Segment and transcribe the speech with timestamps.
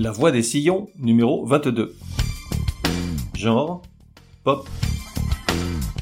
[0.00, 1.96] La voix des sillons, numéro 22.
[3.34, 3.82] Genre,
[4.44, 4.68] pop.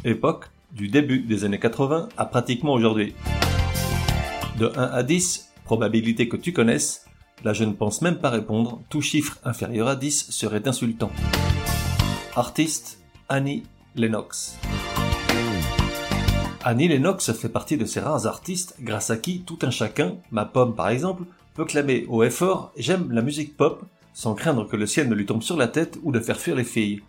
[0.04, 3.14] Époque, du début des années 80 à pratiquement aujourd'hui.
[4.58, 7.06] De 1 à 10, probabilité que tu connaisses,
[7.42, 11.10] là je ne pense même pas répondre, tout chiffre inférieur à 10 serait insultant.
[12.34, 13.00] Artiste,
[13.30, 13.62] Annie
[13.94, 14.58] Lennox.
[16.62, 20.44] Annie Lennox fait partie de ces rares artistes grâce à qui tout un chacun, ma
[20.44, 21.22] pomme par exemple,
[21.56, 25.14] peut clamer au et fort J'aime la musique pop, sans craindre que le ciel ne
[25.14, 27.00] lui tombe sur la tête ou de faire fuir les filles.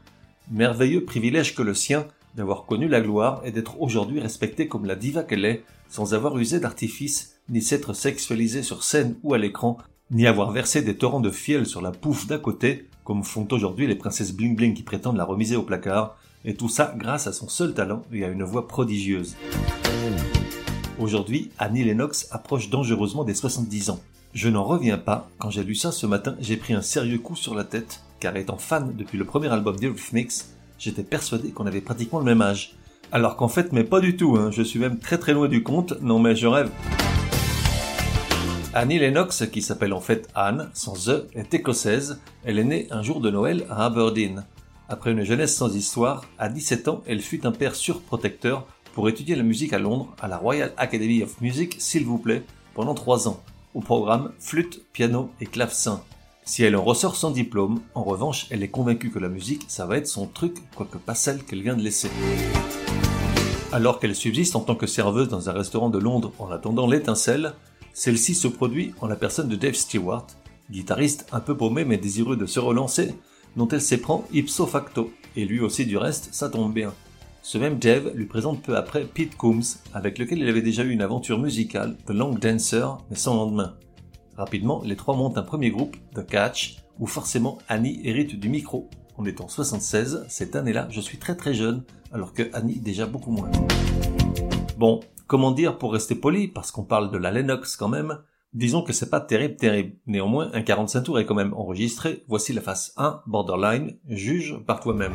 [0.49, 4.95] Merveilleux privilège que le sien d'avoir connu la gloire et d'être aujourd'hui respectée comme la
[4.95, 9.77] diva qu'elle est, sans avoir usé d'artifice, ni s'être sexualisée sur scène ou à l'écran,
[10.11, 13.85] ni avoir versé des torrents de fiel sur la pouffe d'à côté, comme font aujourd'hui
[13.85, 17.33] les princesses bling bling qui prétendent la remiser au placard, et tout ça grâce à
[17.33, 19.35] son seul talent et à une voix prodigieuse.
[20.99, 23.99] Aujourd'hui, Annie Lennox approche dangereusement des 70 ans.
[24.37, 27.35] Je n'en reviens pas, quand j'ai lu ça ce matin, j'ai pris un sérieux coup
[27.35, 30.43] sur la tête, car étant fan depuis le premier album d'Eurythmics,
[30.77, 32.75] j'étais persuadé qu'on avait pratiquement le même âge.
[33.11, 34.51] Alors qu'en fait, mais pas du tout, hein.
[34.51, 36.69] je suis même très très loin du compte, non mais je rêve.
[38.75, 43.01] Annie Lennox, qui s'appelle en fait Anne, sans E, est écossaise, elle est née un
[43.01, 44.45] jour de Noël à Aberdeen.
[44.87, 49.35] Après une jeunesse sans histoire, à 17 ans, elle fut un père surprotecteur pour étudier
[49.35, 52.43] la musique à Londres, à la Royal Academy of Music, s'il vous plaît,
[52.75, 53.41] pendant 3 ans,
[53.77, 56.01] au programme flûte, piano et clavecin.
[56.45, 59.85] Si elle en ressort sans diplôme, en revanche, elle est convaincue que la musique, ça
[59.85, 62.09] va être son truc, quoique pas celle qu'elle vient de laisser.
[63.71, 67.53] Alors qu'elle subsiste en tant que serveuse dans un restaurant de Londres en attendant l'étincelle,
[67.93, 70.25] celle-ci se produit en la personne de Dave Stewart,
[70.71, 73.13] guitariste un peu paumé mais désireux de se relancer,
[73.57, 76.95] dont elle s'éprend ipso facto, et lui aussi du reste, ça tombe bien.
[77.47, 80.89] Ce même Dave lui présente peu après Pete Coombs, avec lequel il avait déjà eu
[80.89, 83.77] une aventure musicale, The Long Dancer, mais sans lendemain.
[84.35, 88.89] Rapidement, les trois montent un premier groupe, The Catch, où forcément Annie hérite du micro.
[89.15, 93.31] En étant 76, cette année-là, je suis très très jeune, alors que Annie déjà beaucoup
[93.31, 93.49] moins.
[94.77, 98.17] Bon, comment dire pour rester poli, parce qu'on parle de la Lennox quand même,
[98.53, 99.95] Disons que c'est pas terrible terrible.
[100.05, 102.23] Néanmoins, un 45 tours est quand même enregistré.
[102.27, 105.13] Voici la face 1, Borderline, juge par toi-même.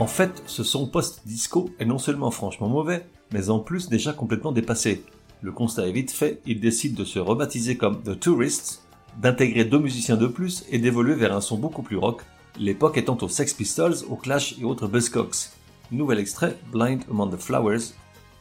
[0.00, 4.50] En fait, ce son post-disco est non seulement franchement mauvais, mais en plus déjà complètement
[4.50, 5.04] dépassé.
[5.42, 8.82] Le constat est vite fait, il décide de se rebaptiser comme The Tourists,
[9.20, 12.22] d'intégrer deux musiciens de plus et d'évoluer vers un son beaucoup plus rock,
[12.58, 15.50] l'époque étant aux Sex Pistols, aux Clash et autres Buzzcocks.
[15.92, 17.92] Nouvel extrait, Blind Among the Flowers.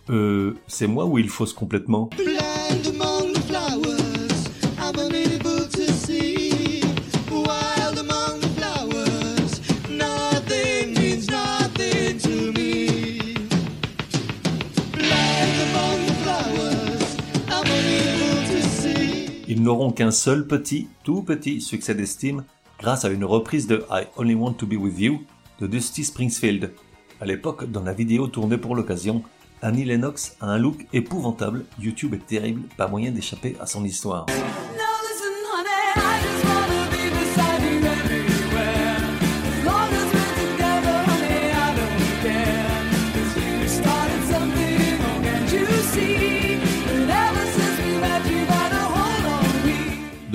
[0.10, 2.10] Euh, c'est moi ou il fausse complètement?
[2.72, 2.79] Ils
[20.00, 22.46] qu'un seul petit, tout petit succès d'estime
[22.80, 25.24] grâce à une reprise de I Only Want to Be With You
[25.60, 26.72] de Dusty Springfield.
[27.20, 29.24] À l'époque, dans la vidéo tournée pour l'occasion,
[29.62, 34.26] Annie Lennox a un look épouvantable, YouTube est terrible, pas moyen d'échapper à son histoire.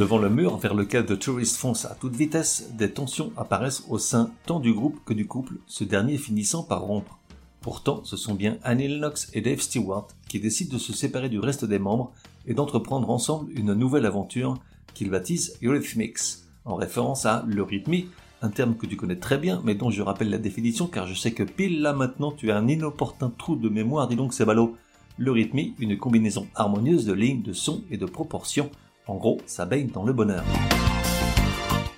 [0.05, 3.97] Devant le mur vers lequel The Tourist fonce à toute vitesse, des tensions apparaissent au
[3.97, 7.19] sein tant du groupe que du couple, ce dernier finissant par rompre.
[7.63, 11.39] Pourtant, ce sont bien Annie Lennox et Dave Stewart qui décident de se séparer du
[11.39, 12.13] reste des membres
[12.47, 14.59] et d'entreprendre ensemble une nouvelle aventure
[14.93, 18.09] qu'ils baptisent Eurythmics, en référence à l'eurythmie,
[18.43, 21.15] un terme que tu connais très bien, mais dont je rappelle la définition car je
[21.15, 24.45] sais que pile là maintenant tu as un inopportun trou de mémoire, dis donc c'est
[24.45, 24.77] ballot.
[25.17, 28.69] L'eurythmie, une combinaison harmonieuse de lignes, de sons et de proportions
[29.07, 30.45] en gros, ça baigne dans le bonheur.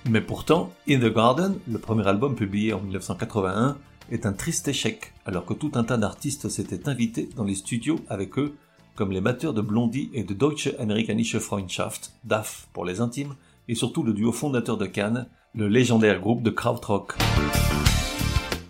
[0.09, 3.77] Mais pourtant, In the Garden, le premier album publié en 1981,
[4.11, 7.99] est un triste échec, alors que tout un tas d'artistes s'étaient invités dans les studios
[8.09, 8.55] avec eux
[8.95, 13.35] comme les batteurs de Blondie et de Deutsche Amerikanische Freundschaft, DAF pour les intimes,
[13.67, 17.13] et surtout le duo fondateur de Cannes, le légendaire groupe de krautrock.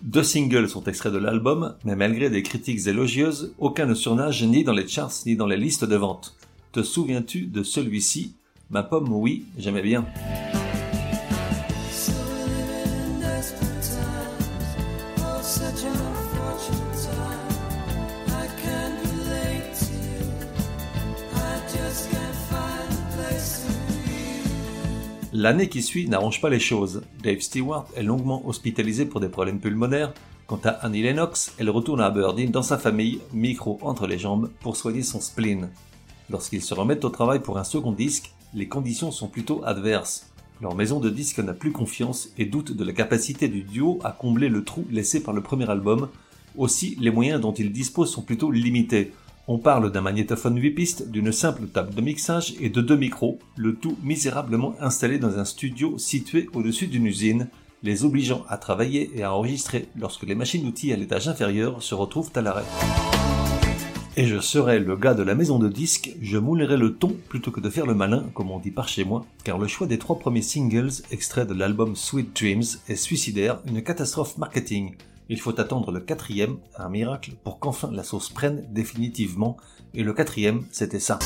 [0.02, 4.64] Deux singles sont extraits de l'album, mais malgré des critiques élogieuses, aucun ne surnage ni
[4.64, 6.36] dans les charts ni dans les listes de vente.
[6.78, 8.36] Te souviens-tu de celui-ci?
[8.70, 10.06] Ma pomme, oui, j'aimais bien.
[25.32, 27.02] L'année qui suit n'arrange pas les choses.
[27.20, 30.14] Dave Stewart est longuement hospitalisé pour des problèmes pulmonaires.
[30.46, 34.48] Quant à Annie Lennox, elle retourne à Aberdeen dans sa famille, micro entre les jambes,
[34.60, 35.70] pour soigner son spleen.
[36.30, 40.30] Lorsqu'ils se remettent au travail pour un second disque, les conditions sont plutôt adverses.
[40.60, 44.12] Leur maison de disques n'a plus confiance et doute de la capacité du duo à
[44.12, 46.08] combler le trou laissé par le premier album.
[46.56, 49.12] Aussi, les moyens dont ils disposent sont plutôt limités.
[49.46, 53.38] On parle d'un magnétophone 8 pistes, d'une simple table de mixage et de deux micros,
[53.56, 57.48] le tout misérablement installé dans un studio situé au-dessus d'une usine,
[57.82, 62.32] les obligeant à travailler et à enregistrer lorsque les machines-outils à l'étage inférieur se retrouvent
[62.34, 62.64] à l'arrêt.
[64.20, 67.52] Et je serai le gars de la maison de disques, je moulerai le ton plutôt
[67.52, 69.96] que de faire le malin, comme on dit par chez moi, car le choix des
[69.96, 74.96] trois premiers singles extraits de l'album Sweet Dreams est suicidaire, une catastrophe marketing.
[75.28, 79.56] Il faut attendre le quatrième, un miracle, pour qu'enfin la sauce prenne définitivement.
[79.94, 81.20] Et le quatrième, c'était ça.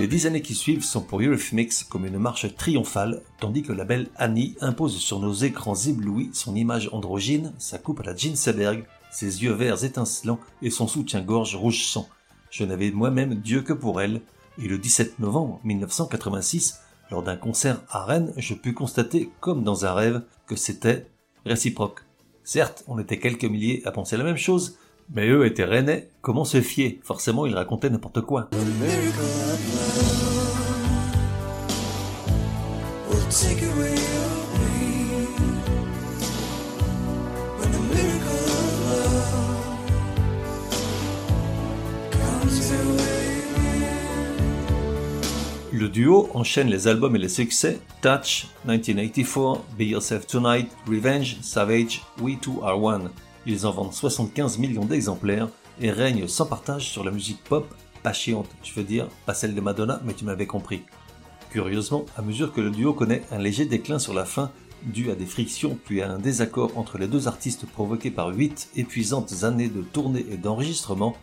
[0.00, 3.84] Les dix années qui suivent sont pour Eurythmics comme une marche triomphale, tandis que la
[3.84, 8.34] belle Annie impose sur nos écrans éblouis son image androgyne, sa coupe à la Jean
[8.34, 12.08] Seberg, ses yeux verts étincelants et son soutien-gorge rouge sang.
[12.50, 14.22] Je n'avais moi-même Dieu que pour elle,
[14.56, 16.80] et le 17 novembre 1986,
[17.10, 21.08] lors d'un concert à Rennes, je pus constater, comme dans un rêve, que c'était
[21.44, 22.06] réciproque.
[22.42, 24.78] Certes, on était quelques milliers à penser la même chose,
[25.12, 27.00] mais eux étaient rennais, comment se fier?
[27.02, 28.50] Forcément, ils racontaient n'importe quoi.
[45.72, 52.02] Le duo enchaîne les albums et les succès Touch, 1984, Be Yourself Tonight, Revenge, Savage,
[52.20, 53.10] We Two Are One.
[53.46, 55.48] Ils en vendent 75 millions d'exemplaires
[55.80, 59.54] et règnent sans partage sur la musique pop, pas chiante, je veux dire, pas celle
[59.54, 60.82] de Madonna, mais tu m'avais compris.
[61.50, 64.50] Curieusement, à mesure que le duo connaît un léger déclin sur la fin,
[64.84, 68.68] dû à des frictions puis à un désaccord entre les deux artistes provoqué par huit
[68.76, 71.16] épuisantes années de tournée et d'enregistrement,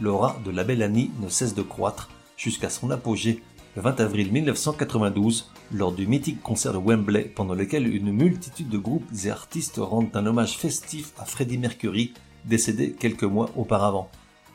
[0.00, 3.42] l'aura de la belle Annie ne cesse de croître jusqu'à son apogée
[3.74, 8.78] le 20 avril 1992 lors du mythique concert de Wembley pendant lequel une multitude de
[8.78, 12.12] groupes et artistes rendent un hommage festif à Freddie Mercury,
[12.44, 14.10] décédé quelques mois auparavant.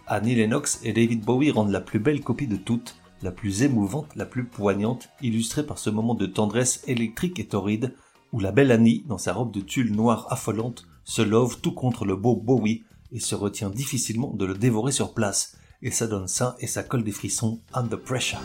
[0.05, 4.15] Annie Lennox et David Bowie rendent la plus belle copie de toutes, la plus émouvante,
[4.15, 7.95] la plus poignante, illustrée par ce moment de tendresse électrique et torride,
[8.31, 12.05] où la belle Annie, dans sa robe de tulle noire affolante, se love tout contre
[12.05, 16.27] le beau Bowie et se retient difficilement de le dévorer sur place, et ça donne
[16.27, 18.39] ça et ça colle des frissons under pressure.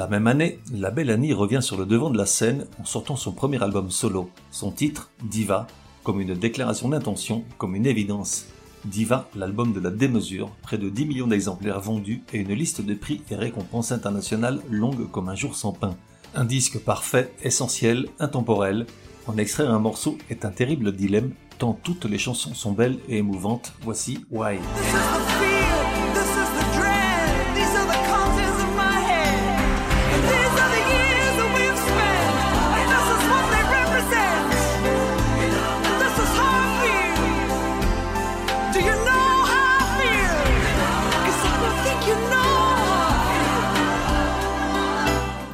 [0.00, 3.16] La même année, la belle Annie revient sur le devant de la scène en sortant
[3.16, 4.30] son premier album solo.
[4.50, 5.66] Son titre, Diva,
[6.04, 8.46] comme une déclaration d'intention, comme une évidence.
[8.86, 12.94] Diva, l'album de la démesure, près de 10 millions d'exemplaires vendus et une liste de
[12.94, 15.94] prix et récompenses internationales longue comme un jour sans pain.
[16.34, 18.86] Un disque parfait, essentiel, intemporel.
[19.26, 23.18] En extraire un morceau est un terrible dilemme, tant toutes les chansons sont belles et
[23.18, 23.74] émouvantes.
[23.82, 24.60] Voici Why.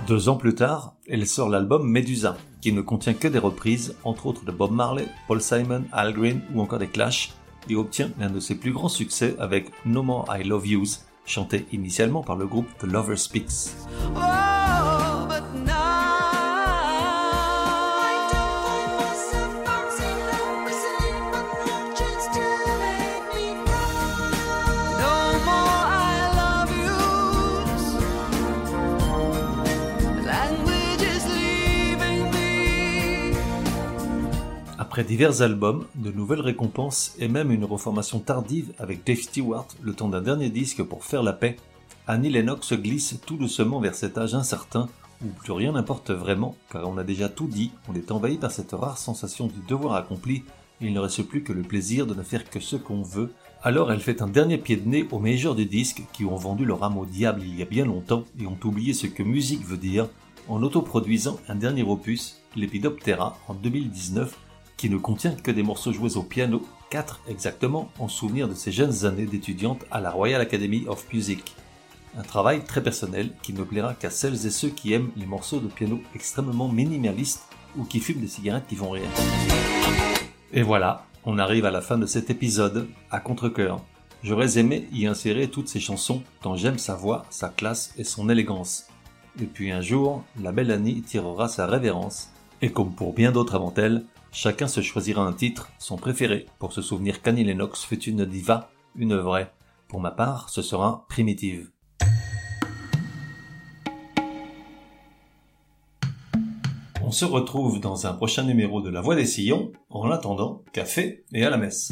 [0.06, 4.26] Deux ans plus tard, elle sort l'album Medusa, qui ne contient que des reprises, entre
[4.26, 7.32] autres de Bob Marley, Paul Simon, Al Green ou encore des Clash,
[7.68, 11.66] et obtient l'un de ses plus grands succès avec No More I Love Yous, chanté
[11.72, 13.74] initialement par le groupe The Lover Speaks.
[34.96, 39.92] Après divers albums, de nouvelles récompenses et même une reformation tardive avec Dave Stewart, le
[39.92, 41.58] temps d'un dernier disque pour faire la paix,
[42.06, 44.88] Annie Lennox glisse tout doucement vers cet âge incertain
[45.22, 48.50] où plus rien n'importe vraiment, car on a déjà tout dit, on est envahi par
[48.50, 50.44] cette rare sensation du devoir accompli,
[50.80, 53.34] et il ne reste plus que le plaisir de ne faire que ce qu'on veut.
[53.62, 56.64] Alors elle fait un dernier pied de nez aux majors du disque qui ont vendu
[56.64, 59.66] leur âme au diable il y a bien longtemps et ont oublié ce que musique
[59.66, 60.08] veut dire,
[60.48, 64.34] en autoproduisant un dernier opus, l'Epidoptera, en 2019,
[64.76, 68.72] qui ne contient que des morceaux joués au piano, 4 exactement, en souvenir de ses
[68.72, 71.54] jeunes années d'étudiante à la Royal Academy of Music.
[72.18, 75.60] Un travail très personnel qui ne plaira qu'à celles et ceux qui aiment les morceaux
[75.60, 77.42] de piano extrêmement minimalistes
[77.76, 79.08] ou qui fument des cigarettes qui vont rire.
[80.52, 83.82] Et voilà, on arrive à la fin de cet épisode, à contre-coeur.
[84.22, 88.28] J'aurais aimé y insérer toutes ces chansons, tant j'aime sa voix, sa classe et son
[88.28, 88.86] élégance.
[89.40, 92.30] Et puis un jour, la belle Annie tirera sa révérence,
[92.62, 94.04] et comme pour bien d'autres avant elle,
[94.38, 98.68] Chacun se choisira un titre, son préféré, pour se souvenir qu'Annie Lennox fut une diva,
[98.94, 99.50] une vraie.
[99.88, 101.70] Pour ma part, ce sera Primitive.
[107.02, 109.72] On se retrouve dans un prochain numéro de La Voix des Sillons.
[109.88, 111.90] En attendant, café et à la messe.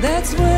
[0.00, 0.57] That's where